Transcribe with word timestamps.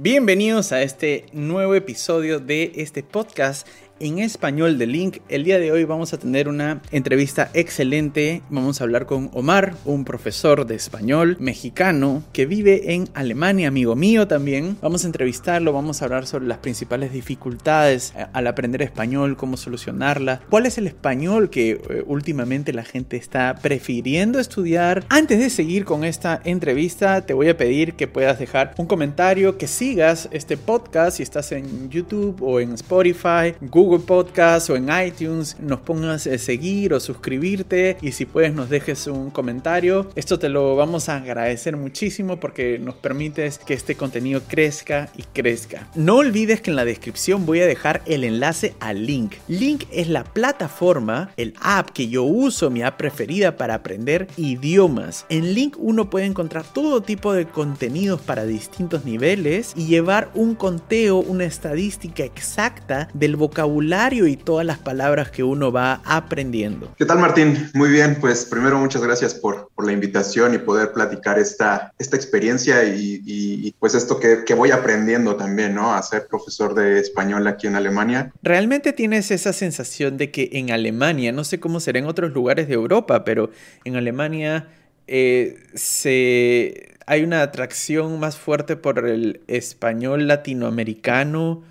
Bienvenidos 0.00 0.70
a 0.70 0.80
este 0.82 1.26
nuevo 1.32 1.74
episodio 1.74 2.38
de 2.38 2.70
este 2.76 3.02
podcast 3.02 3.66
en 4.00 4.18
español 4.18 4.78
de 4.78 4.86
Link. 4.86 5.18
El 5.28 5.44
día 5.44 5.58
de 5.58 5.72
hoy 5.72 5.84
vamos 5.84 6.12
a 6.12 6.18
tener 6.18 6.48
una 6.48 6.80
entrevista 6.90 7.50
excelente. 7.54 8.42
Vamos 8.50 8.80
a 8.80 8.84
hablar 8.84 9.06
con 9.06 9.30
Omar, 9.32 9.74
un 9.84 10.04
profesor 10.04 10.66
de 10.66 10.74
español 10.74 11.36
mexicano 11.40 12.22
que 12.32 12.46
vive 12.46 12.94
en 12.94 13.08
Alemania, 13.14 13.68
amigo 13.68 13.96
mío 13.96 14.28
también. 14.28 14.76
Vamos 14.80 15.04
a 15.04 15.06
entrevistarlo, 15.06 15.72
vamos 15.72 16.00
a 16.00 16.04
hablar 16.04 16.26
sobre 16.26 16.46
las 16.46 16.58
principales 16.58 17.12
dificultades 17.12 18.12
eh, 18.16 18.26
al 18.32 18.46
aprender 18.46 18.82
español, 18.82 19.36
cómo 19.36 19.56
solucionarlas, 19.56 20.40
cuál 20.50 20.66
es 20.66 20.78
el 20.78 20.86
español 20.86 21.50
que 21.50 21.70
eh, 21.70 22.04
últimamente 22.06 22.72
la 22.72 22.84
gente 22.84 23.16
está 23.16 23.54
prefiriendo 23.60 24.38
estudiar. 24.38 25.04
Antes 25.08 25.38
de 25.38 25.50
seguir 25.50 25.84
con 25.84 26.04
esta 26.04 26.40
entrevista, 26.44 27.24
te 27.26 27.34
voy 27.34 27.48
a 27.48 27.56
pedir 27.56 27.94
que 27.94 28.06
puedas 28.06 28.38
dejar 28.38 28.74
un 28.76 28.86
comentario, 28.86 29.58
que 29.58 29.66
sigas 29.66 30.28
este 30.32 30.56
podcast 30.56 31.16
si 31.16 31.22
estás 31.22 31.52
en 31.52 31.90
YouTube 31.90 32.42
o 32.42 32.60
en 32.60 32.72
Spotify, 32.72 33.54
Google 33.60 33.87
Google 33.88 34.04
Podcast 34.04 34.68
o 34.68 34.76
en 34.76 34.90
iTunes 34.90 35.56
nos 35.58 35.80
pongas 35.80 36.26
a 36.26 36.36
seguir 36.36 36.92
o 36.92 37.00
suscribirte 37.00 37.96
y 38.02 38.12
si 38.12 38.26
puedes 38.26 38.52
nos 38.52 38.68
dejes 38.68 39.06
un 39.06 39.30
comentario. 39.30 40.10
Esto 40.14 40.38
te 40.38 40.50
lo 40.50 40.76
vamos 40.76 41.08
a 41.08 41.16
agradecer 41.16 41.74
muchísimo 41.78 42.38
porque 42.38 42.78
nos 42.78 42.96
permites 42.96 43.56
que 43.56 43.72
este 43.72 43.94
contenido 43.94 44.42
crezca 44.46 45.08
y 45.16 45.22
crezca. 45.22 45.88
No 45.94 46.16
olvides 46.16 46.60
que 46.60 46.68
en 46.68 46.76
la 46.76 46.84
descripción 46.84 47.46
voy 47.46 47.62
a 47.62 47.66
dejar 47.66 48.02
el 48.04 48.24
enlace 48.24 48.74
al 48.78 49.06
Link. 49.06 49.36
Link 49.48 49.84
es 49.90 50.08
la 50.08 50.24
plataforma, 50.24 51.30
el 51.38 51.54
app 51.62 51.88
que 51.88 52.08
yo 52.08 52.24
uso, 52.24 52.68
mi 52.68 52.82
app 52.82 52.98
preferida 52.98 53.56
para 53.56 53.76
aprender 53.76 54.28
idiomas. 54.36 55.24
En 55.30 55.54
Link 55.54 55.76
uno 55.78 56.10
puede 56.10 56.26
encontrar 56.26 56.66
todo 56.74 57.00
tipo 57.00 57.32
de 57.32 57.46
contenidos 57.46 58.20
para 58.20 58.44
distintos 58.44 59.06
niveles 59.06 59.72
y 59.74 59.86
llevar 59.86 60.30
un 60.34 60.56
conteo, 60.56 61.16
una 61.20 61.46
estadística 61.46 62.22
exacta 62.22 63.08
del 63.14 63.36
vocabulario 63.36 63.77
y 63.80 64.36
todas 64.36 64.66
las 64.66 64.78
palabras 64.78 65.30
que 65.30 65.42
uno 65.42 65.70
va 65.70 66.02
aprendiendo. 66.04 66.94
¿Qué 66.98 67.04
tal 67.04 67.18
Martín? 67.18 67.70
Muy 67.74 67.90
bien, 67.90 68.16
pues 68.20 68.44
primero 68.44 68.78
muchas 68.78 69.02
gracias 69.02 69.34
por, 69.34 69.70
por 69.74 69.86
la 69.86 69.92
invitación 69.92 70.54
y 70.54 70.58
poder 70.58 70.92
platicar 70.92 71.38
esta, 71.38 71.92
esta 71.98 72.16
experiencia 72.16 72.84
y, 72.84 73.74
pues 73.78 73.94
esto 73.94 74.18
que, 74.18 74.44
que, 74.44 74.54
voy 74.54 74.72
aprendiendo 74.72 75.36
también, 75.36 75.74
¿no? 75.74 75.94
A 75.94 76.02
ser 76.02 76.26
profesor 76.26 76.74
de 76.74 76.98
español 76.98 77.46
aquí 77.46 77.66
en 77.66 77.76
Alemania. 77.76 78.32
¿Realmente 78.42 78.92
tienes 78.92 79.30
esa 79.30 79.52
sensación 79.52 80.16
de 80.16 80.30
que 80.30 80.50
en 80.52 80.72
Alemania, 80.72 81.30
no 81.30 81.44
sé 81.44 81.60
cómo 81.60 81.78
será 81.80 81.98
en 81.98 82.06
otros 82.06 82.32
lugares 82.32 82.66
de 82.66 82.74
Europa, 82.74 83.24
pero 83.24 83.50
en 83.84 83.96
Alemania 83.96 84.68
eh, 85.06 85.58
se, 85.74 86.96
hay 87.06 87.22
una 87.22 87.42
atracción 87.42 88.18
más 88.18 88.36
fuerte 88.36 88.76
por 88.76 89.06
el 89.06 89.40
español 89.46 90.26
latinoamericano? 90.26 91.62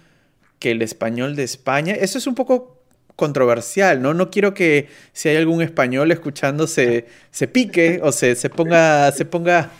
Que 0.59 0.71
el 0.71 0.81
español 0.81 1.35
de 1.35 1.43
España. 1.43 1.93
Eso 1.93 2.17
es 2.17 2.27
un 2.27 2.35
poco 2.35 2.77
controversial, 3.17 4.01
¿no? 4.01 4.13
No 4.13 4.29
quiero 4.29 4.53
que 4.53 4.87
si 5.11 5.27
hay 5.27 5.37
algún 5.37 5.61
español 5.61 6.11
escuchando 6.11 6.67
se, 6.67 7.07
pique 7.51 7.99
o 8.03 8.11
se, 8.11 8.35
se, 8.35 8.49
ponga, 8.49 9.11
se, 9.11 9.25
ponga, 9.25 9.71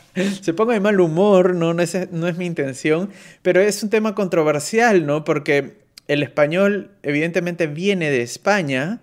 se 0.42 0.54
ponga 0.54 0.74
de 0.74 0.80
mal 0.80 1.00
humor, 1.00 1.54
¿no? 1.54 1.74
No 1.74 1.84
es, 1.84 2.12
no 2.12 2.28
es 2.28 2.36
mi 2.36 2.48
intención, 2.48 3.12
pero 3.44 3.62
es 3.62 3.84
un 3.84 3.92
tema 3.92 4.16
controversial, 4.16 5.06
¿no? 5.06 5.24
Porque 5.24 5.78
el 6.08 6.24
español 6.24 6.90
evidentemente 7.04 7.68
viene 7.68 8.10
de 8.10 8.24
España, 8.24 9.02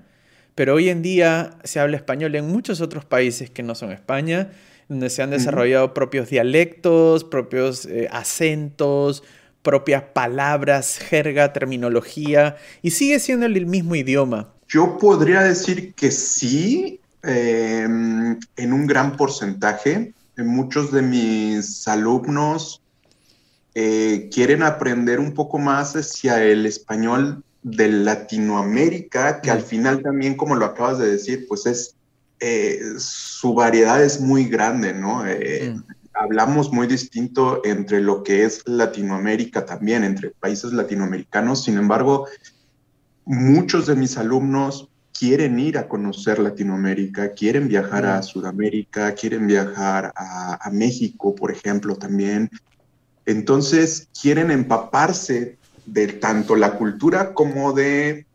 pero 0.56 0.74
hoy 0.74 0.88
en 0.88 1.00
día 1.02 1.56
se 1.62 1.78
habla 1.78 1.96
español 1.96 2.34
en 2.34 2.48
muchos 2.48 2.80
otros 2.80 3.04
países 3.04 3.50
que 3.50 3.62
no 3.62 3.76
son 3.76 3.92
España, 3.92 4.50
donde 4.88 5.10
se 5.10 5.22
han 5.22 5.30
desarrollado 5.30 5.94
propios 5.94 6.28
dialectos, 6.28 7.22
propios 7.22 7.86
eh, 7.86 8.08
acentos, 8.10 9.22
propias 9.64 10.02
palabras, 10.02 10.98
jerga, 10.98 11.52
terminología, 11.52 12.56
y 12.82 12.92
sigue 12.92 13.18
siendo 13.18 13.46
el 13.46 13.66
mismo 13.66 13.96
idioma. 13.96 14.52
Yo 14.68 14.98
podría 14.98 15.40
decir 15.40 15.94
que 15.94 16.10
sí, 16.12 17.00
em, 17.22 18.38
en 18.56 18.72
un 18.72 18.86
gran 18.86 19.16
porcentaje. 19.16 20.12
Muchos 20.36 20.92
de 20.92 21.02
mis 21.02 21.88
alumnos 21.88 22.82
eh, 23.74 24.28
quieren 24.32 24.62
aprender 24.62 25.18
un 25.18 25.32
poco 25.32 25.58
más 25.58 25.96
hacia 25.96 26.42
el 26.42 26.66
español 26.66 27.42
de 27.62 27.88
Latinoamérica, 27.88 29.40
que 29.40 29.50
al 29.50 29.60
mm. 29.60 29.64
final 29.64 30.02
también, 30.02 30.36
como 30.36 30.54
lo 30.54 30.66
acabas 30.66 30.98
de 30.98 31.10
decir, 31.12 31.46
pues 31.48 31.64
es, 31.64 31.94
eh, 32.40 32.80
su 32.98 33.54
variedad 33.54 34.04
es 34.04 34.20
muy 34.20 34.44
grande, 34.44 34.92
¿no? 34.92 35.26
Eh, 35.26 35.74
mm 35.74 36.03
hablamos 36.14 36.72
muy 36.72 36.86
distinto 36.86 37.60
entre 37.64 38.00
lo 38.00 38.22
que 38.22 38.44
es 38.44 38.62
Latinoamérica 38.66 39.66
también, 39.66 40.04
entre 40.04 40.30
países 40.30 40.72
latinoamericanos. 40.72 41.64
Sin 41.64 41.76
embargo, 41.76 42.26
muchos 43.24 43.86
de 43.86 43.96
mis 43.96 44.16
alumnos 44.16 44.88
quieren 45.16 45.58
ir 45.58 45.78
a 45.78 45.88
conocer 45.88 46.38
Latinoamérica, 46.38 47.32
quieren 47.32 47.68
viajar 47.68 48.06
a 48.06 48.18
mm. 48.18 48.22
Sudamérica, 48.22 49.14
quieren 49.14 49.46
viajar 49.46 50.12
a, 50.16 50.70
México, 50.72 51.34
por 51.34 51.50
ejemplo, 51.50 51.96
también. 51.96 52.50
Entonces, 53.26 54.08
quieren 54.20 54.50
empaparse 54.50 55.56
de 55.86 56.08
tanto 56.08 56.56
la 56.56 56.76
cultura 56.76 57.34
como 57.34 57.72
de 57.72 58.26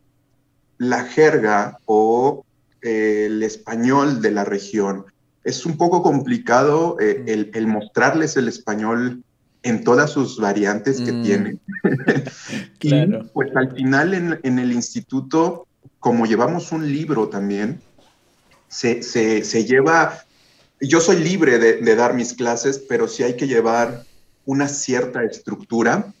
la 0.78 1.04
jerga 1.04 1.78
o 1.84 2.44
eh, 2.80 3.26
el 3.26 3.42
español 3.42 4.22
de 4.22 4.30
la 4.30 4.44
región 4.44 5.04
es 5.44 5.64
un 5.64 5.76
poco 5.76 6.02
complicado 6.02 6.96
eh, 7.00 7.50
el, 7.52 7.66
mostrarles 7.66 8.36
el 8.36 8.48
español 8.48 9.22
en 9.62 9.84
todas 9.84 10.10
sus 10.10 10.38
variantes 10.38 11.00
que 11.00 11.12
mm. 11.12 11.22
tiene. 11.22 11.58
y 12.80 13.06
pues 13.32 13.54
al 13.54 13.72
final 13.74 14.14
en, 14.14 14.58
el 14.58 14.72
instituto, 14.72 15.66
como 15.98 16.26
llevamos 16.26 16.72
un 16.72 16.90
libro 16.90 17.28
también, 17.28 17.80
se, 18.68 19.02
lleva, 19.64 20.24
yo 20.80 21.00
soy 21.00 21.16
libre 21.16 21.58
de, 21.58 21.96
dar 21.96 22.14
mis 22.14 22.34
clases, 22.34 22.78
pero 22.78 23.08
si 23.08 23.22
hay 23.22 23.36
que 23.36 23.48
llevar 23.48 24.04
una 24.44 24.68
cierta 24.68 25.24
estructura, 25.24 26.12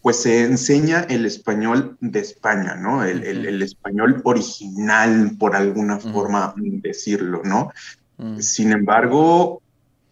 pues 0.00 0.16
se 0.16 0.42
enseña 0.42 1.02
el 1.02 1.26
español 1.26 1.96
de 2.00 2.18
España, 2.18 2.74
¿no? 2.74 3.04
El, 3.04 3.62
español 3.62 4.20
original, 4.24 5.36
por 5.38 5.54
alguna 5.54 6.00
forma 6.00 6.54
decirlo, 6.56 7.42
¿no? 7.44 7.70
Mm. 8.22 8.40
Sin 8.40 8.72
embargo, 8.72 9.60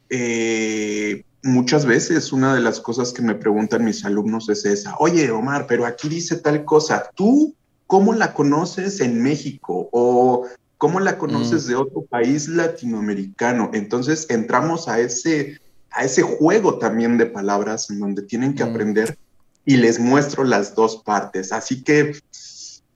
eh, 0.08 1.22
muchas 1.42 1.86
veces 1.86 2.32
una 2.32 2.54
de 2.54 2.60
las 2.60 2.80
cosas 2.80 3.12
que 3.12 3.22
me 3.22 3.34
preguntan 3.34 3.84
mis 3.84 4.04
alumnos 4.04 4.48
es 4.48 4.64
esa, 4.64 4.96
oye 4.98 5.30
Omar, 5.30 5.66
pero 5.66 5.86
aquí 5.86 6.08
dice 6.08 6.36
tal 6.36 6.64
cosa, 6.64 7.10
¿tú 7.14 7.54
cómo 7.86 8.12
la 8.12 8.34
conoces 8.34 9.00
en 9.00 9.22
México? 9.22 9.88
¿O 9.92 10.46
cómo 10.78 11.00
la 11.00 11.18
conoces 11.18 11.64
mm. 11.64 11.68
de 11.68 11.74
otro 11.76 12.02
país 12.02 12.48
latinoamericano? 12.48 13.70
Entonces 13.72 14.26
entramos 14.28 14.88
a 14.88 14.98
ese, 15.00 15.60
a 15.90 16.04
ese 16.04 16.22
juego 16.22 16.78
también 16.78 17.16
de 17.16 17.26
palabras 17.26 17.90
en 17.90 18.00
donde 18.00 18.22
tienen 18.22 18.54
que 18.54 18.64
mm. 18.64 18.68
aprender 18.68 19.18
y 19.64 19.76
les 19.76 20.00
muestro 20.00 20.44
las 20.44 20.74
dos 20.74 21.02
partes. 21.04 21.52
Así 21.52 21.82
que 21.82 22.16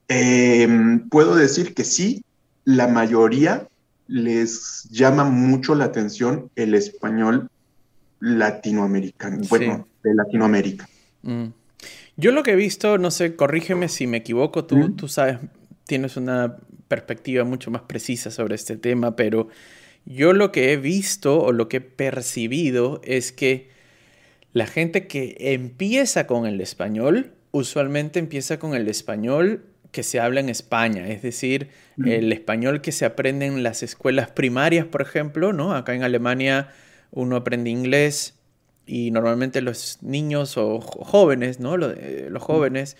em, 0.08 1.08
puedo 1.08 1.36
decir 1.36 1.74
que 1.74 1.84
sí, 1.84 2.24
la 2.64 2.88
mayoría 2.88 3.68
les 4.06 4.84
llama 4.90 5.24
mucho 5.24 5.74
la 5.74 5.84
atención 5.84 6.50
el 6.56 6.74
español 6.74 7.48
latinoamericano, 8.20 9.42
bueno, 9.48 9.88
de 10.02 10.14
Latinoamérica. 10.14 10.88
Mm. 11.22 11.46
Yo 12.16 12.32
lo 12.32 12.42
que 12.42 12.52
he 12.52 12.56
visto, 12.56 12.96
no 12.98 13.10
sé, 13.10 13.34
corrígeme 13.34 13.88
si 13.88 14.06
me 14.06 14.18
equivoco, 14.18 14.64
tú, 14.64 14.92
tú 14.92 15.08
sabes, 15.08 15.38
tienes 15.84 16.16
una 16.16 16.56
perspectiva 16.88 17.44
mucho 17.44 17.70
más 17.70 17.82
precisa 17.82 18.30
sobre 18.30 18.54
este 18.54 18.76
tema, 18.76 19.16
pero 19.16 19.48
yo 20.04 20.32
lo 20.32 20.52
que 20.52 20.72
he 20.72 20.76
visto 20.76 21.40
o 21.42 21.52
lo 21.52 21.68
que 21.68 21.78
he 21.78 21.80
percibido 21.80 23.00
es 23.04 23.32
que 23.32 23.70
la 24.52 24.66
gente 24.66 25.06
que 25.08 25.36
empieza 25.40 26.26
con 26.26 26.46
el 26.46 26.60
español, 26.60 27.32
usualmente 27.50 28.20
empieza 28.20 28.58
con 28.58 28.74
el 28.74 28.88
español 28.88 29.64
que 29.94 30.02
se 30.02 30.18
habla 30.18 30.40
en 30.40 30.48
España, 30.48 31.06
es 31.08 31.22
decir, 31.22 31.68
el 32.04 32.32
español 32.32 32.80
que 32.80 32.90
se 32.90 33.04
aprende 33.04 33.46
en 33.46 33.62
las 33.62 33.84
escuelas 33.84 34.28
primarias, 34.28 34.86
por 34.86 35.02
ejemplo, 35.02 35.52
¿no? 35.52 35.72
Acá 35.72 35.94
en 35.94 36.02
Alemania 36.02 36.70
uno 37.12 37.36
aprende 37.36 37.70
inglés 37.70 38.34
y 38.86 39.12
normalmente 39.12 39.60
los 39.60 40.02
niños 40.02 40.56
o 40.56 40.80
jóvenes, 40.80 41.60
¿no? 41.60 41.76
Eh, 41.76 42.26
los, 42.28 42.42
jóvenes 42.42 42.96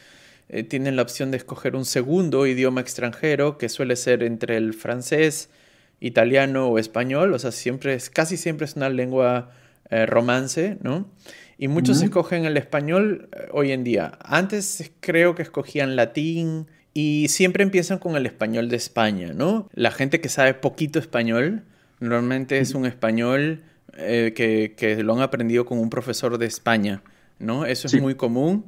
eh, 0.49 0.62
tienen 0.62 0.94
la 0.94 1.02
opción 1.02 1.32
de 1.32 1.37
escoger 1.37 1.75
un 1.75 1.85
segundo 1.85 2.46
idioma 2.46 2.81
extranjero 2.81 3.58
que 3.58 3.69
suele 3.69 3.97
ser 3.97 4.23
entre 4.23 4.56
el 4.56 4.73
francés, 4.73 5.50
italiano 5.99 6.69
o 6.69 6.79
español, 6.79 7.35
o 7.35 7.38
sea, 7.40 7.50
siempre 7.50 7.94
es, 7.94 8.08
casi 8.08 8.37
siempre 8.37 8.67
es 8.67 8.76
una 8.76 8.88
lengua 8.88 9.50
eh, 9.90 10.06
romance, 10.06 10.79
¿no? 10.81 11.11
Y 11.58 11.67
muchos 11.67 12.02
escogen 12.02 12.44
el 12.44 12.56
español 12.56 13.29
hoy 13.52 13.73
en 13.73 13.85
día. 13.85 14.19
Antes 14.23 14.93
creo 15.00 15.35
que 15.35 15.43
escogían 15.43 15.97
latín, 15.97 16.67
y 16.94 17.29
siempre 17.29 17.62
empiezan 17.62 17.99
con 17.99 18.17
el 18.17 18.25
español 18.25 18.69
de 18.69 18.76
España, 18.76 19.32
¿no? 19.35 19.69
La 19.75 19.91
gente 19.91 20.20
que 20.20 20.29
sabe 20.29 20.55
poquito 20.55 20.99
español, 20.99 21.64
normalmente 22.00 22.58
es 22.58 22.75
un 22.75 22.87
español 22.87 23.62
eh, 23.96 24.32
que, 24.35 25.02
lo 25.02 25.14
han 25.14 25.20
aprendido 25.20 25.67
con 25.67 25.79
un 25.79 25.91
profesor 25.91 26.38
de 26.38 26.46
España. 26.46 27.02
¿no? 27.38 27.67
Eso 27.67 27.87
es 27.87 28.00
muy 28.00 28.14
común. 28.14 28.64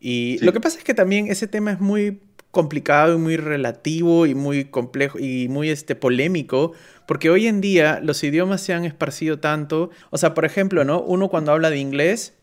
Y 0.00 0.38
lo 0.42 0.52
que 0.52 0.60
pasa 0.60 0.78
es 0.78 0.84
que 0.84 0.94
también 0.94 1.26
ese 1.26 1.46
tema 1.46 1.72
es 1.72 1.80
muy 1.80 2.20
complicado 2.50 3.14
y 3.14 3.18
muy 3.18 3.36
relativo 3.36 4.26
y 4.26 4.34
muy 4.34 4.64
complejo 4.64 5.18
y 5.18 5.48
muy 5.48 5.70
este, 5.70 5.94
polémico, 5.94 6.72
porque 7.06 7.30
hoy 7.30 7.46
en 7.46 7.60
día 7.60 8.00
los 8.02 8.24
idiomas 8.24 8.60
se 8.60 8.72
han 8.72 8.84
esparcido 8.84 9.38
tanto. 9.38 9.90
O 10.10 10.18
sea, 10.18 10.34
por 10.34 10.44
ejemplo, 10.44 10.84
¿no? 10.84 11.00
Uno 11.02 11.28
cuando 11.28 11.52
habla 11.52 11.70
de 11.70 11.78
inglés, 11.78 12.34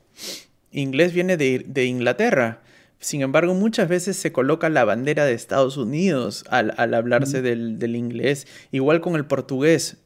inglés 0.72 1.14
viene 1.14 1.38
de, 1.38 1.86
Inglaterra. 1.86 2.62
Sin 3.00 3.22
embargo, 3.22 3.54
muchas 3.54 3.88
veces 3.88 4.18
se 4.18 4.32
coloca 4.32 4.70
la 4.70 4.84
bandera 4.84 5.26
de 5.26 5.34
Estados 5.34 5.78
Unidos 5.78 6.46
al, 6.50 6.74
hablarse 6.94 7.42
del, 7.42 7.96
inglés. 7.96 8.48
Igual 8.72 9.02
con 9.02 9.16
el 9.16 9.26
portugués. 9.26 9.98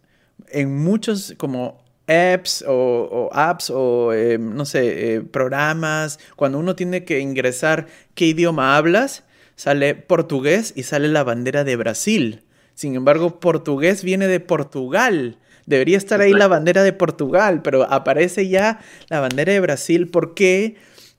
En 0.49 0.75
muchos 0.77 1.33
como 1.37 1.81
apps 2.07 2.65
o, 2.67 3.29
apps 3.31 3.69
o, 3.69 4.11
eh, 4.13 4.37
no 4.37 4.65
sé, 4.65 5.15
eh, 5.15 5.21
programas, 5.21 6.19
cuando 6.35 6.59
uno 6.59 6.75
tiene 6.75 7.05
que 7.05 7.19
ingresar 7.19 7.87
qué 8.15 8.25
idioma 8.25 8.75
hablas, 8.75 9.23
sale 9.55 9.95
portugués 9.95 10.73
y 10.75 10.83
sale 10.83 11.07
la 11.07 11.23
bandera 11.23 11.63
de 11.63 11.75
Brasil. 11.77 12.43
Sin 12.73 12.95
embargo, 12.95 13.39
portugués 13.39 14.03
viene 14.03 14.27
de 14.27 14.39
Portugal. 14.39 15.37
Debería 15.65 15.97
estar 15.97 16.19
ahí 16.19 16.33
la 16.33 16.47
bandera 16.47 16.83
de 16.83 16.93
Portugal, 16.93 17.61
pero 17.61 17.83
aparece 17.83 18.49
ya 18.49 18.79
la 19.09 19.19
bandera 19.19 19.53
de 19.53 19.59
Brasil. 19.59 20.09
¿Por 20.09 20.33
qué? 20.33 20.75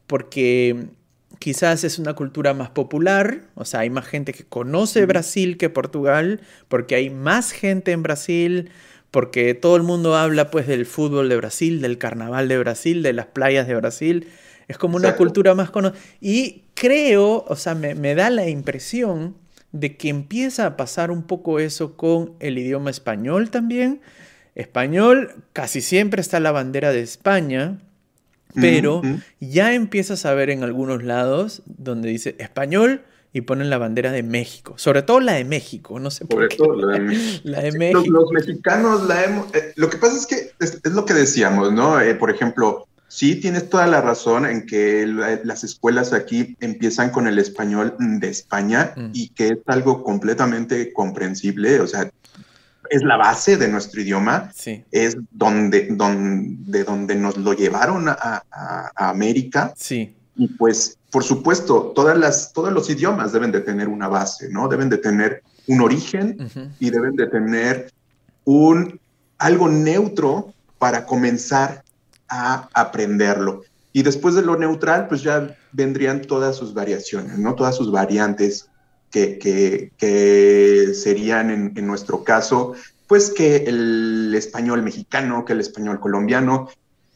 Porque 0.06 0.88
quizás 1.42 1.82
es 1.82 1.98
una 1.98 2.14
cultura 2.14 2.54
más 2.54 2.70
popular, 2.70 3.40
o 3.56 3.64
sea, 3.64 3.80
hay 3.80 3.90
más 3.90 4.06
gente 4.06 4.32
que 4.32 4.44
conoce 4.44 5.06
Brasil 5.06 5.56
que 5.56 5.70
Portugal, 5.70 6.40
porque 6.68 6.94
hay 6.94 7.10
más 7.10 7.50
gente 7.50 7.90
en 7.90 8.04
Brasil, 8.04 8.70
porque 9.10 9.52
todo 9.54 9.74
el 9.74 9.82
mundo 9.82 10.14
habla 10.14 10.52
pues 10.52 10.68
del 10.68 10.86
fútbol 10.86 11.28
de 11.28 11.36
Brasil, 11.36 11.80
del 11.80 11.98
carnaval 11.98 12.46
de 12.46 12.58
Brasil, 12.58 13.02
de 13.02 13.12
las 13.12 13.26
playas 13.26 13.66
de 13.66 13.74
Brasil. 13.74 14.28
Es 14.68 14.78
como 14.78 14.96
una 14.96 15.16
cultura 15.16 15.56
más 15.56 15.72
conocida. 15.72 16.00
Y 16.20 16.62
creo, 16.74 17.44
o 17.48 17.56
sea, 17.56 17.74
me, 17.74 18.14
da 18.14 18.30
la 18.30 18.48
impresión 18.48 19.36
de 19.72 19.96
que 19.96 20.10
empieza 20.10 20.64
a 20.64 20.76
pasar 20.76 21.10
un 21.10 21.24
poco 21.24 21.58
eso 21.58 21.96
con 21.96 22.34
el 22.38 22.56
idioma 22.56 22.90
español 22.90 23.50
también. 23.50 24.00
Español, 24.54 25.42
casi 25.52 25.80
siempre 25.80 26.20
está 26.20 26.38
la 26.38 26.52
bandera 26.52 26.92
de 26.92 27.00
España, 27.00 27.80
pero 28.54 29.02
ya 29.40 29.74
empiezas 29.74 30.26
a 30.26 30.34
ver 30.34 30.50
en 30.50 30.62
algunos 30.62 31.02
lados 31.02 31.62
donde 31.66 32.08
dice 32.08 32.36
español 32.38 33.02
y 33.32 33.42
ponen 33.42 33.70
la 33.70 33.78
bandera 33.78 34.12
de 34.12 34.22
México, 34.22 34.74
sobre 34.76 35.02
todo 35.02 35.20
la 35.20 35.32
de 35.32 35.44
México, 35.44 35.98
no 35.98 36.10
sé 36.10 36.26
por 36.26 36.48
qué. 36.48 36.56
Todo 36.56 36.76
la 36.76 36.92
de 36.94 37.00
México. 37.00 37.40
la 37.44 37.60
de 37.62 37.72
México. 37.72 38.04
Los, 38.06 38.30
mexicanos 38.30 39.06
la 39.08 39.24
hemos... 39.24 39.54
Eh, 39.54 39.72
lo 39.76 39.88
que 39.88 39.96
pasa 39.96 40.16
es 40.16 40.26
que 40.26 40.52
es, 40.60 40.80
lo 40.84 41.04
que 41.06 41.14
decíamos, 41.14 41.72
¿no? 41.72 42.00
Eh, 42.00 42.14
por 42.14 42.30
ejemplo, 42.30 42.86
Sí, 43.08 43.36
tienes 43.36 43.68
toda 43.68 43.86
la 43.86 44.00
razón 44.00 44.46
en 44.46 44.64
que 44.64 45.06
las 45.44 45.64
escuelas 45.64 46.14
aquí 46.14 46.56
empiezan 46.60 47.10
con 47.10 47.26
el 47.26 47.38
español 47.38 47.94
de 47.98 48.30
España 48.30 48.94
mm. 48.96 49.10
y 49.12 49.28
que 49.28 49.48
es 49.48 49.58
algo 49.66 50.02
completamente 50.02 50.94
comprensible, 50.94 51.80
o 51.80 51.86
sea, 51.86 52.10
es 52.92 53.02
la 53.02 53.16
base 53.16 53.56
de 53.56 53.68
nuestro 53.68 54.02
idioma, 54.02 54.50
sí. 54.54 54.84
es 54.90 55.16
donde, 55.30 55.86
donde, 55.90 56.84
donde 56.84 57.14
nos 57.14 57.38
lo 57.38 57.54
llevaron 57.54 58.06
a, 58.08 58.42
América. 58.94 59.72
Sí. 59.74 60.14
Y 60.36 60.48
pues, 60.48 60.98
por 61.10 61.24
supuesto, 61.24 61.92
todas 61.94 62.18
las, 62.18 62.52
todos 62.52 62.70
los 62.70 62.90
idiomas 62.90 63.32
deben 63.32 63.50
de 63.50 63.60
tener 63.60 63.88
una 63.88 64.08
base, 64.08 64.50
¿no? 64.50 64.68
Deben 64.68 64.90
de 64.90 64.98
tener 64.98 65.42
un 65.68 65.80
origen 65.80 66.36
y 66.78 66.90
deben 66.90 67.16
de 67.16 67.28
tener 67.28 67.90
un, 68.44 69.00
algo 69.38 69.68
neutro 69.70 70.52
para 70.78 71.06
comenzar 71.06 71.84
a 72.28 72.68
aprenderlo. 72.74 73.62
Y 73.94 74.02
después 74.02 74.34
de 74.34 74.42
lo 74.42 74.56
neutral, 74.56 75.08
pues 75.08 75.22
ya 75.22 75.56
vendrían 75.72 76.20
todas 76.20 76.56
sus 76.56 76.74
variaciones, 76.74 77.38
¿no? 77.38 77.54
Todas 77.54 77.74
sus 77.74 77.90
variantes 77.90 78.68
que, 79.12 79.90
que, 79.96 80.94
serían 80.94 81.50
en, 81.50 81.72
en, 81.76 81.86
nuestro 81.86 82.24
caso, 82.24 82.74
pues 83.06 83.30
que 83.30 83.64
el 83.66 84.34
español 84.34 84.82
mexicano, 84.82 85.44
que 85.44 85.52
el 85.52 85.60
español 85.60 86.00
colombiano. 86.00 86.68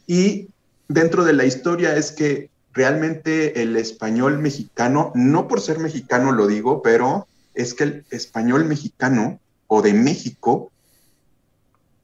Y 0.05 0.47
dentro 0.87 1.25
de 1.25 1.33
la 1.33 1.45
historia 1.45 1.95
es 1.97 2.11
que 2.11 2.49
realmente 2.71 3.61
el 3.61 3.75
español 3.75 4.37
mexicano, 4.37 5.11
no 5.15 5.47
por 5.47 5.59
ser 5.59 5.79
mexicano 5.79 6.31
lo 6.31 6.47
digo, 6.47 6.81
pero 6.81 7.27
es 7.55 7.73
que 7.73 7.83
el 7.83 8.05
español 8.11 8.65
mexicano 8.65 9.39
o 9.65 9.81
de 9.81 9.93
México 9.93 10.71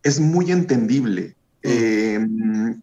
es 0.01 0.19
muy 0.19 0.51
entendible. 0.51 1.35
Eh, 1.61 2.19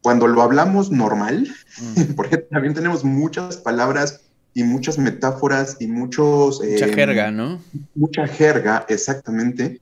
cuando 0.01 0.27
lo 0.27 0.41
hablamos 0.41 0.91
normal, 0.91 1.53
porque 2.17 2.39
también 2.39 2.73
tenemos 2.73 3.05
muchas 3.05 3.59
palabras 3.59 4.23
y 4.55 4.65
muchas 4.65 4.99
metáforas 4.99 5.77
y 5.81 5.87
muchos... 5.87 6.61
Mucha 6.61 6.87
eh, 6.87 6.93
jerga, 6.93 7.31
¿no? 7.31 7.61
Mucha 7.95 8.27
jerga, 8.27 8.85
exactamente. 8.89 9.81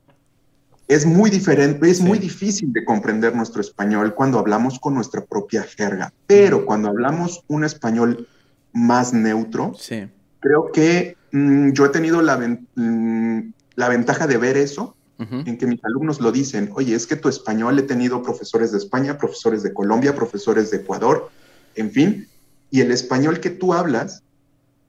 Es 0.87 1.05
muy 1.05 1.31
diferente, 1.31 1.91
es 1.91 2.01
muy 2.01 2.19
difícil 2.19 2.73
de 2.73 2.85
comprender 2.85 3.35
nuestro 3.35 3.61
español 3.61 4.15
cuando 4.15 4.39
hablamos 4.39 4.79
con 4.79 4.95
nuestra 4.95 5.25
propia 5.25 5.63
jerga, 5.63 6.13
pero 6.27 6.65
cuando 6.65 6.89
hablamos 6.89 7.45
un 7.47 7.65
español 7.65 8.27
más 8.73 9.13
neutro, 9.13 9.75
sí. 9.79 10.09
creo 10.41 10.73
que 10.73 11.17
mm, 11.33 11.73
yo 11.73 11.85
he 11.85 11.89
tenido 11.91 12.23
la, 12.23 12.39
mm, 12.39 13.53
la 13.75 13.89
ventaja 13.89 14.27
de 14.27 14.39
ver 14.39 14.57
eso 14.57 14.95
en 15.19 15.59
que 15.59 15.67
mis 15.67 15.85
alumnos 15.85 16.21
lo 16.21 16.31
dicen, 16.31 16.71
oye, 16.75 16.95
es 16.95 17.07
que 17.07 17.17
tu 17.17 17.29
español 17.29 17.77
he 17.77 17.83
tenido 17.83 18.23
profesores 18.23 18.71
de 18.71 18.79
España, 18.79 19.19
profesores 19.19 19.65
de 19.65 19.75
Colombia, 19.75 20.15
profesores 20.15 20.71
de 20.71 20.77
Ecuador, 20.77 21.29
en 21.75 21.91
fin, 21.91 22.29
y 22.71 22.83
el 22.83 22.93
español 22.93 23.41
que 23.41 23.51
tú 23.51 23.75
hablas 23.75 24.23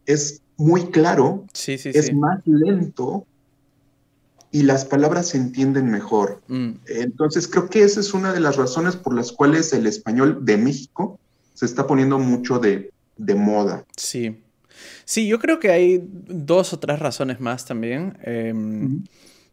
es 0.10 0.42
muy 0.58 0.88
claro, 0.88 1.46
es 1.54 2.14
más 2.16 2.42
lento 2.46 3.28
y 4.52 4.64
las 4.64 4.84
palabras 4.84 5.28
se 5.28 5.38
entienden 5.38 5.92
mejor. 5.92 6.42
Mm. 6.48 6.72
Entonces 6.88 7.48
creo 7.48 7.70
que 7.70 7.84
esa 7.84 8.00
es 8.00 8.16
una 8.16 8.34
de 8.34 8.40
las 8.40 8.58
razones 8.58 8.96
por 8.96 9.14
las 9.14 9.32
cuales 9.32 9.72
el 9.72 9.86
español 9.86 10.40
de 10.42 10.58
México 10.58 11.20
se 11.54 11.68
está 11.68 11.86
poniendo 11.86 12.18
mucho 12.18 12.58
de, 12.58 12.92
moda. 13.36 13.86
Sí. 13.96 14.42
Sí, 15.06 15.28
yo 15.28 15.38
creo 15.38 15.60
que 15.60 15.70
hay 15.70 16.04
dos 16.04 16.74
o 16.74 16.80
tres 16.80 16.98
razones 16.98 17.40
más 17.40 17.66
también. 17.66 18.18
Em, 18.24 19.04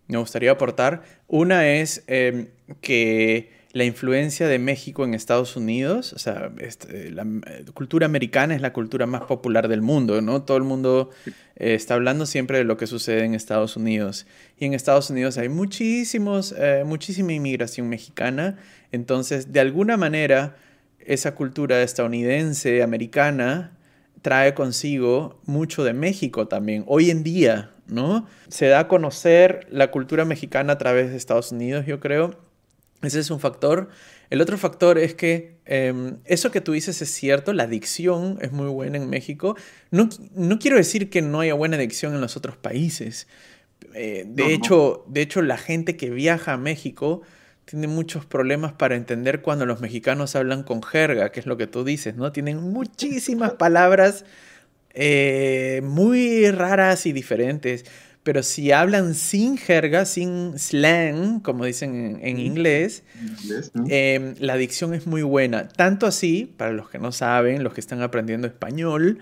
me 0.07 0.19
gustaría 0.19 0.53
aportar. 0.53 1.03
Una 1.27 1.69
es 1.69 2.03
em, 2.07 2.49
que 2.81 3.51
la 3.77 3.85
influencia 3.85 4.49
de 4.49 4.59
México 4.59 5.05
en 5.05 5.13
Estados 5.13 5.55
Unidos, 5.55 6.15
o 6.15 6.19
sea, 6.19 6.51
este, 6.61 7.11
la 7.11 7.25
eh, 7.25 7.67
cultura 7.75 8.07
americana 8.07 8.55
es 8.55 8.63
la 8.63 8.73
cultura 8.73 9.05
más 9.05 9.25
popular 9.25 9.69
del 9.69 9.83
mundo, 9.83 10.23
¿no? 10.23 10.45
Todo 10.45 10.57
el 10.57 10.63
mundo 10.63 11.11
eh, 11.57 11.75
está 11.75 11.93
hablando 11.93 12.25
siempre 12.25 12.57
de 12.57 12.65
lo 12.65 12.79
que 12.79 12.87
sucede 12.87 13.27
en 13.27 13.35
Estados 13.35 13.77
Unidos. 13.77 14.27
Y 14.59 14.65
en 14.65 14.73
Estados 14.73 15.11
Unidos 15.11 15.37
hay 15.37 15.51
muchísimos, 15.51 16.55
eh, 16.57 16.85
muchísima 16.87 17.35
inmigración 17.35 17.91
mexicana. 17.91 18.57
Entonces, 18.93 19.53
de 19.53 19.61
alguna 19.61 19.99
manera, 19.99 20.57
esa 20.99 21.35
cultura 21.35 21.83
estadounidense, 21.83 22.83
americana, 22.83 23.77
trae 24.23 24.55
consigo 24.55 25.39
mucho 25.45 25.85
de 25.85 25.93
México 25.93 26.49
también. 26.49 26.83
Hoy 26.87 27.11
en 27.11 27.23
día, 27.23 27.73
¿no? 27.89 28.27
Se 28.49 28.69
da 28.69 28.79
a 28.79 28.89
conocer 28.89 29.67
la 29.71 29.91
cultura 29.91 30.25
mexicana 30.25 30.73
a 30.73 30.79
través 30.79 31.11
de 31.11 31.19
Estados 31.19 31.53
Unidos, 31.53 31.85
yo 31.85 32.01
creo. 32.01 32.46
Ese 33.07 33.21
es 33.21 33.31
un 33.31 33.41
factor. 33.41 33.89
El 34.31 34.41
otro 34.41 34.59
factor 34.59 34.99
es 34.99 35.15
que 35.15 35.57
em, 35.65 36.19
eso 36.25 36.51
que 36.51 36.61
tú 36.61 36.73
dices 36.73 37.01
es 37.01 37.11
cierto, 37.11 37.53
la 37.53 37.67
dicción 37.67 38.39
es 38.43 38.53
muy 38.53 38.69
buena 38.69 38.97
en 38.97 39.09
México. 39.09 39.57
No, 39.91 40.09
no 40.35 40.59
quiero 40.59 40.77
decir 40.77 41.09
que 41.11 41.23
no 41.23 41.41
haya 41.41 41.55
buena 41.55 41.77
dicción 41.79 42.15
en 42.15 42.21
los 42.21 42.37
otros 42.37 42.57
países. 42.57 43.27
Eh, 43.95 44.25
de, 44.27 44.53
hecho, 44.53 45.05
de 45.09 45.23
hecho, 45.23 45.43
la 45.43 45.57
gente 45.57 45.97
que 45.97 46.11
viaja 46.11 46.55
a 46.55 46.57
México 46.57 47.23
tiene 47.65 47.89
muchos 47.89 48.25
problemas 48.25 48.73
para 48.73 48.95
entender 48.95 49.43
cuando 49.43 49.67
los 49.67 49.81
mexicanos 49.81 50.37
hablan 50.37 50.63
con 50.63 50.83
jerga, 50.83 51.33
que 51.33 51.41
es 51.41 51.47
lo 51.47 51.57
que 51.57 51.67
tú 51.67 51.85
dices, 51.85 52.15
¿no? 52.15 52.31
Tienen 52.31 52.59
muchísimas 52.59 53.55
palabras 53.55 54.25
eh, 54.95 55.83
muy 55.85 56.51
raras 56.51 57.07
y 57.07 57.13
diferentes. 57.13 57.85
Pero 58.27 58.43
si 58.43 58.73
hablan 58.73 59.15
sin 59.15 59.57
jerga, 59.57 60.05
sin 60.05 60.59
slang, 60.59 61.39
como 61.39 61.65
dicen 61.65 62.19
en, 62.23 62.41
inglés, 62.41 63.05
em, 63.89 64.35
la 64.41 64.57
dicción 64.57 64.95
es 64.95 65.07
muy 65.07 65.23
buena. 65.23 65.69
Tanto 65.69 66.09
así, 66.09 66.53
para 66.57 66.73
los 66.73 66.91
que 66.91 66.99
no 66.99 67.13
saben, 67.13 67.63
los 67.63 67.73
que 67.73 67.81
están 67.81 68.03
aprendiendo 68.03 68.49
español, 68.49 69.21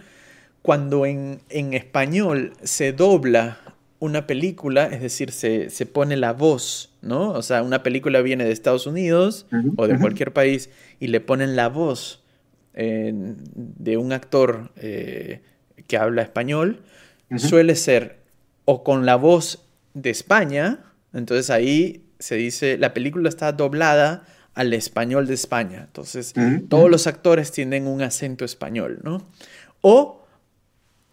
cuando 0.63 1.05
en, 1.05 1.43
español 1.51 2.55
se 2.63 2.95
dobla 2.95 3.59
una 3.99 4.27
película, 4.27 4.87
es 4.87 5.03
decir, 5.03 5.33
se, 5.33 5.69
pone 5.85 6.17
la 6.17 6.33
voz, 6.33 6.95
¿no? 7.03 7.29
O 7.33 7.43
sea, 7.43 7.63
una 7.63 7.83
película 7.83 8.23
viene 8.23 8.45
de 8.45 8.53
Estados 8.53 8.87
Unidos 8.87 9.45
o 9.77 9.87
de 9.87 9.99
cualquier 9.99 10.33
país 10.33 10.71
y 10.99 11.09
le 11.09 11.21
ponen 11.21 11.57
la 11.57 11.69
voz 11.69 12.25
de 12.73 13.97
un 13.99 14.13
actor 14.15 14.73
eh, 14.77 15.43
que 15.87 15.99
habla 15.99 16.23
español, 16.23 16.81
suele 17.37 17.77
ser 17.77 18.24
o 18.65 18.85
con 18.85 19.07
la 19.07 19.17
voz 19.17 19.65
de 19.95 20.11
España, 20.11 20.81
entonces 21.13 21.51
ahí 21.51 22.05
se 22.19 22.37
dice, 22.37 22.79
la 22.79 22.95
película 22.95 23.29
está 23.29 23.53
doblada 23.53 24.25
al 24.55 24.73
español 24.73 25.27
de 25.27 25.35
España. 25.35 25.83
Entonces, 25.87 26.33
todos 26.69 26.91
los 26.91 27.07
actores 27.07 27.51
tienen 27.53 27.87
un 27.87 28.03
acento 28.03 28.45
español, 28.45 29.01
¿no? 29.03 29.27
O 29.81 30.27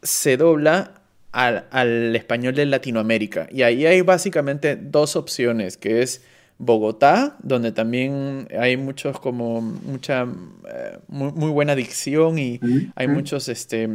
se 0.01 0.37
dobla 0.37 1.01
al, 1.31 1.65
al, 1.71 2.15
español 2.15 2.55
de 2.55 2.65
Latinoamérica. 2.65 3.47
Y 3.51 3.63
ahí 3.63 3.85
hay 3.85 4.01
básicamente 4.01 4.75
dos 4.75 5.15
opciones, 5.15 5.77
que 5.77 6.01
es 6.01 6.21
Bogotá, 6.63 7.37
donde 7.41 7.71
también 7.71 8.47
hay 8.57 8.77
muchos 8.77 9.19
como 9.19 9.61
mucha 9.61 10.27
eh, 10.71 10.99
muy, 11.07 11.49
buena 11.49 11.75
dicción 11.75 12.37
y 12.37 12.59
hay 12.95 13.07
muchos 13.07 13.49
este, 13.49 13.89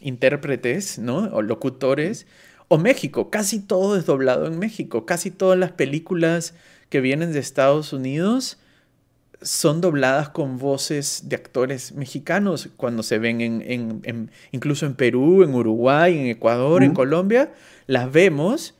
intérpretes, 0.00 0.98
¿no? 0.98 1.18
O 1.32 1.42
locutores. 1.42 2.26
O 2.68 2.78
México, 2.78 3.30
casi 3.30 3.60
todo 3.60 3.96
es 3.96 4.06
doblado 4.06 4.46
en 4.46 4.58
México. 4.58 5.06
Casi 5.06 5.30
todas 5.30 5.58
las 5.58 5.72
películas 5.72 6.54
que 6.90 7.00
vienen 7.00 7.32
de 7.32 7.38
Estados 7.38 7.92
Unidos 7.92 8.58
son 9.40 9.80
dobladas 9.80 10.30
con 10.30 10.58
voces 10.58 11.24
de 11.26 11.36
actores 11.36 11.92
mexicanos 11.92 12.68
cuando 12.76 13.02
se 13.02 13.18
ven 13.18 13.40
en, 13.40 14.30
incluso 14.50 14.84
en 14.84 14.94
Perú, 14.94 15.44
en 15.44 15.54
Uruguay, 15.54 16.18
en 16.18 16.26
Ecuador, 16.26 16.82
en 16.82 16.92
Colombia, 16.92 17.52
las 17.86 18.10
vemos 18.10 18.74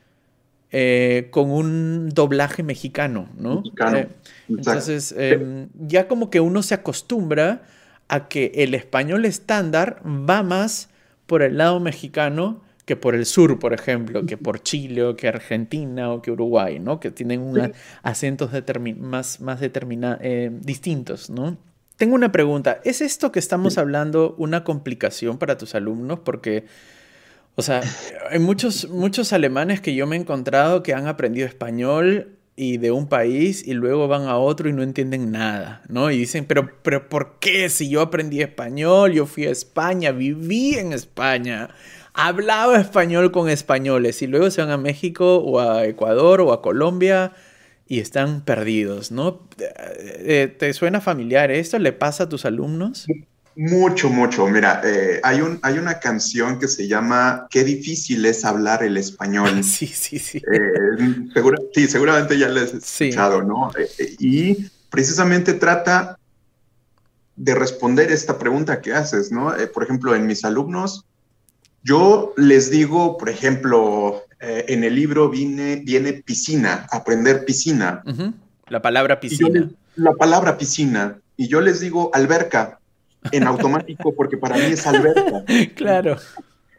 eh, 0.70 1.28
con 1.30 1.50
un 1.50 2.10
doblaje 2.10 2.62
mexicano, 2.62 3.28
¿no? 3.38 3.62
Eh, 3.94 4.08
entonces, 4.48 5.14
em, 5.16 5.68
ya 5.78 6.08
como 6.08 6.28
que 6.28 6.40
uno 6.40 6.62
se 6.62 6.74
acostumbra 6.74 7.62
a 8.08 8.28
que 8.28 8.52
el 8.56 8.74
español 8.74 9.24
estándar 9.24 10.02
va 10.04 10.42
más 10.42 10.90
por 11.26 11.42
el 11.42 11.56
lado 11.56 11.78
mexicano 11.78 12.62
que 12.88 12.96
por 12.96 13.14
el 13.14 13.26
sur, 13.26 13.58
por 13.58 13.74
ejemplo, 13.74 14.24
que 14.24 14.38
por 14.38 14.62
Chile 14.62 15.02
o 15.04 15.14
que 15.14 15.28
Argentina 15.28 16.10
o 16.10 16.22
que 16.22 16.30
Uruguay, 16.30 16.78
¿no? 16.78 17.00
Que 17.00 17.10
tienen 17.10 17.42
unos 17.42 17.68
acentos 18.02 18.50
más, 18.98 19.40
más 19.42 19.60
eh, 19.60 20.50
distintos, 20.50 21.28
¿no? 21.28 21.58
Tengo 21.98 22.14
una 22.14 22.32
pregunta. 22.32 22.80
¿Es 22.84 23.02
esto 23.02 23.30
que 23.30 23.40
estamos 23.40 23.76
hablando 23.76 24.34
una 24.38 24.64
complicación 24.64 25.36
para 25.36 25.58
tus 25.58 25.74
alumnos? 25.74 26.20
Porque 26.20 26.64
o 27.56 27.62
sea, 27.62 27.82
hay 28.30 28.38
muchos, 28.38 28.88
muchos 28.88 29.34
alemanes 29.34 29.82
que 29.82 29.94
yo 29.94 30.06
me 30.06 30.16
he 30.16 30.20
encontrado 30.20 30.82
que 30.82 30.94
han 30.94 31.08
aprendido 31.08 31.46
español 31.46 32.37
y 32.60 32.78
de 32.78 32.90
un 32.90 33.08
país 33.08 33.64
y 33.64 33.72
luego 33.72 34.08
van 34.08 34.22
a 34.22 34.36
otro 34.36 34.68
y 34.68 34.72
no 34.72 34.82
entienden 34.82 35.30
nada, 35.30 35.80
¿no? 35.88 36.10
Y 36.10 36.18
dicen, 36.18 36.44
pero, 36.44 36.68
pero 36.82 37.08
¿por 37.08 37.38
qué? 37.38 37.68
Si 37.68 37.88
yo 37.88 38.00
aprendí 38.00 38.42
español, 38.42 39.12
yo 39.12 39.26
fui 39.26 39.46
a 39.46 39.50
España, 39.50 40.10
viví 40.10 40.74
en 40.74 40.92
España, 40.92 41.70
hablaba 42.14 42.80
español 42.80 43.30
con 43.30 43.48
españoles 43.48 44.22
y 44.22 44.26
luego 44.26 44.50
se 44.50 44.60
van 44.60 44.72
a 44.72 44.76
México 44.76 45.36
o 45.36 45.60
a 45.60 45.86
Ecuador 45.86 46.40
o 46.40 46.52
a 46.52 46.60
Colombia 46.60 47.32
y 47.86 48.00
están 48.00 48.44
perdidos, 48.44 49.12
¿no? 49.12 49.46
Eh, 49.60 50.52
¿Te 50.58 50.72
suena 50.72 51.00
familiar 51.00 51.52
esto? 51.52 51.78
¿Le 51.78 51.92
pasa 51.92 52.24
a 52.24 52.28
tus 52.28 52.44
alumnos? 52.44 53.06
Mucho, 53.60 54.08
mucho. 54.08 54.46
Mira, 54.46 54.80
eh, 54.84 55.20
hay, 55.24 55.40
un, 55.40 55.58
hay 55.62 55.78
una 55.78 55.98
canción 55.98 56.60
que 56.60 56.68
se 56.68 56.86
llama 56.86 57.48
Qué 57.50 57.64
difícil 57.64 58.24
es 58.24 58.44
hablar 58.44 58.84
el 58.84 58.96
español. 58.96 59.50
Sí, 59.64 59.88
sí, 59.88 60.20
sí. 60.20 60.38
Eh, 60.38 61.58
sí, 61.74 61.88
seguramente 61.88 62.38
ya 62.38 62.48
la 62.50 62.62
has 62.62 62.72
escuchado, 62.72 63.42
¿no? 63.42 63.72
Eh, 63.76 64.14
y 64.20 64.70
precisamente 64.90 65.54
trata 65.54 66.20
de 67.34 67.56
responder 67.56 68.12
esta 68.12 68.38
pregunta 68.38 68.80
que 68.80 68.92
haces, 68.92 69.32
¿no? 69.32 69.52
por 69.74 69.82
ejemplo, 69.82 70.14
en 70.14 70.26
mis 70.26 70.44
alumnos, 70.44 71.04
yo 71.82 72.34
les 72.36 72.70
digo, 72.70 73.18
por 73.18 73.28
ejemplo, 73.28 74.22
en 74.40 74.84
el 74.84 74.94
libro 74.94 75.28
viene, 75.30 75.82
viene 75.84 76.12
piscina, 76.14 76.86
aprender 76.90 77.44
piscina. 77.44 78.02
La 78.68 78.82
palabra 78.82 79.18
piscina. 79.18 79.68
la 79.96 80.12
palabra 80.12 80.58
piscina. 80.58 81.18
Y 81.36 81.46
yo 81.46 81.60
les 81.60 81.78
digo 81.78 82.10
alberca 82.12 82.77
en 83.32 83.46
automático 83.46 84.14
porque 84.14 84.36
para 84.36 84.56
mí 84.56 84.64
es 84.64 84.86
alberca. 84.86 85.44
Claro. 85.74 86.16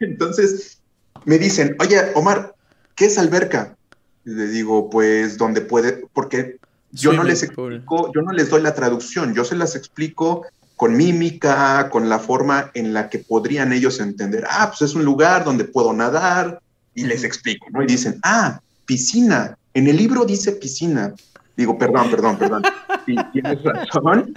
Entonces 0.00 0.80
me 1.24 1.38
dicen, 1.38 1.76
oye, 1.80 2.00
Omar, 2.14 2.54
¿qué 2.94 3.06
es 3.06 3.18
alberca? 3.18 3.76
Y 4.24 4.30
le 4.30 4.46
digo, 4.48 4.88
pues 4.90 5.36
donde 5.36 5.60
puede, 5.60 6.04
porque 6.12 6.58
yo 6.92 7.12
no 7.12 7.22
les 7.22 7.42
explico, 7.42 8.10
yo 8.14 8.22
no 8.22 8.32
les 8.32 8.50
doy 8.50 8.62
la 8.62 8.74
traducción, 8.74 9.34
yo 9.34 9.44
se 9.44 9.56
las 9.56 9.76
explico 9.76 10.46
con 10.76 10.96
mímica, 10.96 11.90
con 11.90 12.08
la 12.08 12.18
forma 12.18 12.70
en 12.74 12.94
la 12.94 13.10
que 13.10 13.18
podrían 13.18 13.72
ellos 13.72 14.00
entender, 14.00 14.46
ah, 14.48 14.68
pues 14.68 14.90
es 14.90 14.96
un 14.96 15.04
lugar 15.04 15.44
donde 15.44 15.64
puedo 15.64 15.92
nadar, 15.92 16.60
y 16.94 17.04
les 17.04 17.24
explico, 17.24 17.66
¿no? 17.70 17.82
Y 17.82 17.86
dicen, 17.86 18.18
ah, 18.22 18.60
piscina, 18.84 19.56
en 19.74 19.88
el 19.88 19.96
libro 19.96 20.24
dice 20.24 20.52
piscina, 20.52 21.14
Digo, 21.60 21.76
perdón, 21.76 22.10
perdón, 22.10 22.38
perdón. 22.38 22.62
Y 23.06 23.16
tienes 23.32 23.62
razón. 23.62 24.32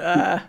Ah. 0.00 0.48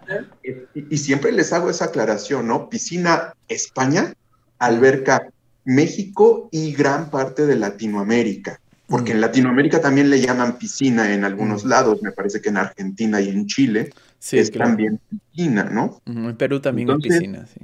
Y, 0.74 0.98
siempre 0.98 1.31
les 1.31 1.51
hago 1.53 1.69
esa 1.69 1.86
aclaración, 1.86 2.48
¿no? 2.48 2.69
Piscina 2.69 3.33
España, 3.48 4.13
alberca 4.59 5.29
México 5.65 6.50
y 6.51 6.74
gran 6.74 7.09
parte 7.09 7.48
de 7.48 7.55
Latinoamérica. 7.55 8.59
Porque 8.88 9.13
en 9.13 9.17
mm. 9.17 9.21
Latinoamérica 9.21 9.81
también 9.81 10.09
le 10.09 10.19
llaman 10.19 10.57
piscina 10.57 11.13
en 11.13 11.25
algunos 11.25 11.65
mm. 11.65 11.67
lados, 11.67 12.01
me 12.03 12.12
parece 12.12 12.41
que 12.41 12.50
en 12.50 12.57
Argentina 12.57 13.21
y 13.21 13.29
en 13.29 13.48
Chile 13.48 13.91
sí, 14.19 14.38
es 14.38 14.51
también 14.51 15.00
piscina, 15.09 15.63
¿no? 15.63 16.01
En 16.05 16.36
Perú 16.36 16.59
también 16.59 16.89
es 16.91 16.98
piscina, 16.98 17.48
sí. 17.48 17.62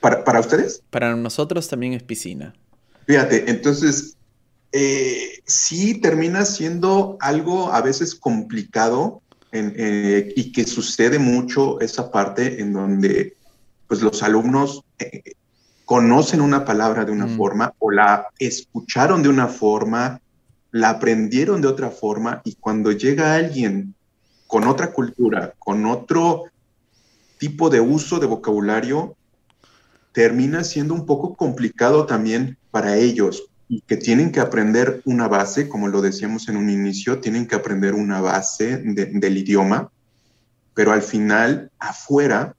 ¿para, 0.00 0.22
¿Para 0.24 0.38
ustedes? 0.38 0.82
Para 0.90 1.16
nosotros 1.16 1.66
también 1.68 1.94
es 1.94 2.04
piscina. 2.04 2.54
Fíjate, 3.06 3.50
entonces 3.50 4.17
eh, 4.72 5.40
sí 5.46 6.00
termina 6.00 6.44
siendo 6.44 7.16
algo 7.20 7.72
a 7.72 7.80
veces 7.80 8.14
complicado 8.14 9.22
eh, 9.50 10.32
y 10.36 10.52
que 10.52 10.64
sucede 10.66 11.18
mucho 11.18 11.80
esa 11.80 12.10
parte 12.10 12.60
en 12.60 12.74
donde 12.74 13.34
pues 13.86 14.02
los 14.02 14.22
alumnos 14.22 14.84
eh, 14.98 15.22
conocen 15.86 16.42
una 16.42 16.66
palabra 16.66 17.06
de 17.06 17.12
una 17.12 17.26
mm. 17.26 17.36
forma 17.36 17.72
o 17.78 17.90
la 17.90 18.26
escucharon 18.38 19.22
de 19.22 19.30
una 19.30 19.46
forma, 19.48 20.20
la 20.70 20.90
aprendieron 20.90 21.62
de 21.62 21.68
otra 21.68 21.90
forma 21.90 22.42
y 22.44 22.56
cuando 22.56 22.92
llega 22.92 23.34
alguien 23.34 23.94
con 24.46 24.68
otra 24.68 24.92
cultura, 24.92 25.54
con 25.58 25.86
otro 25.86 26.44
tipo 27.38 27.70
de 27.70 27.80
uso 27.80 28.18
de 28.18 28.26
vocabulario, 28.26 29.16
termina 30.12 30.62
siendo 30.62 30.92
un 30.92 31.06
poco 31.06 31.34
complicado 31.34 32.04
también 32.04 32.58
para 32.70 32.96
ellos, 32.96 33.48
y 33.68 33.82
que 33.82 33.96
tienen 33.96 34.32
que 34.32 34.40
aprender 34.40 35.02
una 35.04 35.28
base, 35.28 35.68
como 35.68 35.88
lo 35.88 36.00
decíamos 36.00 36.48
en 36.48 36.56
un 36.56 36.70
inicio, 36.70 37.18
tienen 37.18 37.46
que 37.46 37.54
aprender 37.54 37.94
una 37.94 38.20
base 38.20 38.78
del 38.78 39.36
idioma, 39.36 39.90
pero 40.74 40.92
al 40.92 41.02
final, 41.02 41.70
afuera, 41.78 42.54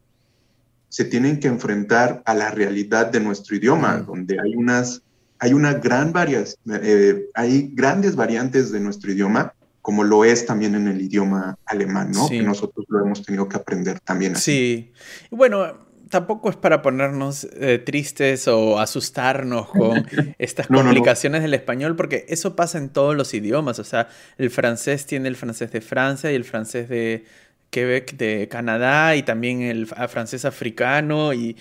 se 0.89 1.05
tienen 1.05 1.39
que 1.39 1.47
enfrentar 1.47 2.21
a 2.25 2.33
la 2.33 2.51
realidad 2.51 3.07
de 3.07 3.19
nuestro 3.19 3.55
idioma, 3.55 3.97
donde 3.97 4.39
hay 4.39 4.55
unas, 4.55 5.01
hay 5.39 5.53
una 5.53 5.73
gran 5.73 6.13
varias, 6.13 6.57
eh, 6.71 7.25
hay 7.33 7.71
grandes 7.73 8.15
variantes 8.15 8.71
de 8.71 8.79
nuestro 8.79 9.11
idioma, 9.11 9.53
como 9.81 10.03
lo 10.03 10.25
es 10.25 10.45
también 10.45 10.75
en 10.75 10.87
el 10.87 11.01
idioma 11.01 11.57
alemán, 11.65 12.11
¿no? 12.11 12.27
Que 12.29 12.43
nosotros 12.43 12.85
lo 12.89 13.03
hemos 13.03 13.23
tenido 13.23 13.47
que 13.47 13.57
aprender 13.57 13.99
también. 13.99 14.35
Así. 14.35 14.91
Sí. 14.91 14.91
Bueno, 15.31 15.88
tampoco 16.09 16.49
es 16.49 16.55
para 16.55 16.81
ponernos 16.81 17.47
eh, 17.59 17.77
tristes 17.79 18.47
o 18.47 18.79
asustarnos 18.79 19.69
con 19.69 20.05
estas 20.37 20.67
complicaciones 20.67 21.41
del 21.41 21.53
español, 21.53 21.95
porque 21.95 22.25
eso 22.29 22.55
pasa 22.55 22.77
en 22.77 22.89
todos 22.89 23.15
los 23.15 23.33
idiomas. 23.33 23.79
O 23.79 23.83
sea, 23.83 24.09
el 24.37 24.49
francés 24.49 25.05
tiene 25.05 25.29
el 25.29 25.35
francés 25.35 25.71
de 25.71 25.81
Francia 25.81 26.31
y 26.31 26.35
el 26.35 26.43
francés 26.43 26.89
de 26.89 27.25
Quebec 27.69 28.17
de 28.17 28.47
Canadá 28.49 29.15
y 29.15 29.23
también 29.23 29.61
el 29.61 29.87
francés 29.87 30.45
africano. 30.45 31.33
Y, 31.33 31.55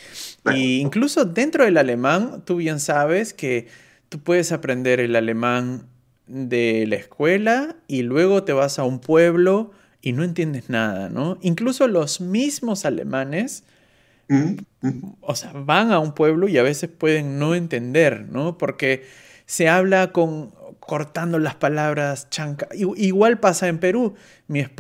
y 0.52 0.81
incluso 0.81 1.25
dentro 1.25 1.64
del 1.64 1.76
alemán, 1.76 2.43
tú 2.45 2.57
bien 2.57 2.81
sabes 2.81 3.35
que 3.35 3.69
tú 4.09 4.19
puedes 4.21 4.52
aprender 4.52 5.00
el 5.00 5.17
alemán 5.17 5.87
de 6.26 6.87
la 6.87 6.97
escuela 6.97 7.76
y 7.87 8.02
luego 8.02 8.45
te 8.45 8.52
vas 8.52 8.78
a 8.78 8.85
un 8.85 9.00
pueblo 9.00 9.73
y 10.00 10.12
no 10.12 10.23
entiendes 10.23 10.71
nada, 10.71 11.09
¿no? 11.09 11.38
Incluso 11.43 11.88
los 11.88 12.21
mismos 12.21 12.85
alemanes 12.85 13.64
o 15.20 15.35
sea, 15.35 15.52
van 15.52 15.92
a 15.92 15.99
un 15.99 16.12
pueblo 16.12 16.49
y 16.49 16.58
a 16.58 16.62
veces 16.62 16.90
pueden 16.90 17.38
no 17.38 17.54
entender, 17.54 18.26
¿no? 18.30 18.58
Porque 18.58 19.06
se 19.47 19.68
habla 19.68 20.12
con 20.12 20.52
cortando 20.88 21.38
las 21.38 21.54
palabras 21.54 22.30
chanca. 22.30 22.66
Igual 22.73 23.40
pasa 23.40 23.68
en 23.68 23.78
Perú. 23.78 24.14
Mi 24.47 24.61
esposa 24.61 24.76